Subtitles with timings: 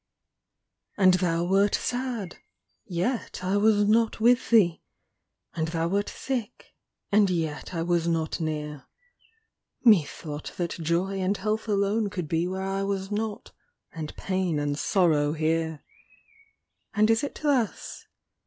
[0.97, 2.37] And thou wert sad
[2.87, 4.81] yet I was not with thee;
[5.53, 6.73] And thou wert sick,
[7.11, 8.87] and yet I was not near;
[9.85, 13.51] Methought that Joy and Health alone could be Where I was not
[13.91, 15.83] and pain and sorrow here!
[16.95, 18.07] And is it thus?